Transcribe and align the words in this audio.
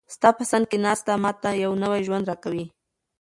ستا 0.13 0.29
په 0.37 0.43
څنګ 0.51 0.65
کې 0.69 0.77
ناسته، 0.85 1.11
ما 1.23 1.31
ته 1.41 1.49
یو 1.63 1.71
نوی 1.83 2.01
ژوند 2.07 2.25
راکوي. 2.29 2.65